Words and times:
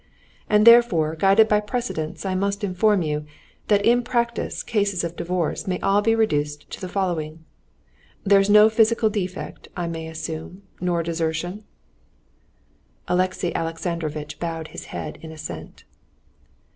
And 0.49 0.65
therefore, 0.65 1.15
guided 1.15 1.47
by 1.47 1.59
precedents, 1.59 2.25
I 2.25 2.33
must 2.33 2.63
inform 2.63 3.03
you 3.03 3.23
that 3.67 3.85
in 3.85 4.01
practice 4.01 4.63
cases 4.63 5.03
of 5.03 5.15
divorce 5.15 5.67
may 5.67 5.79
all 5.81 6.01
be 6.01 6.15
reduced 6.15 6.67
to 6.71 6.81
the 6.81 6.89
following—there's 6.89 8.49
no 8.49 8.67
physical 8.67 9.11
defect, 9.11 9.67
I 9.77 9.85
may 9.85 10.07
assume, 10.07 10.63
nor 10.79 11.03
desertion?..." 11.03 11.65
Alexey 13.07 13.53
Alexandrovitch 13.53 14.39
bowed 14.39 14.69
his 14.69 14.85
head 14.85 15.19
in 15.21 15.31
assent. 15.31 15.83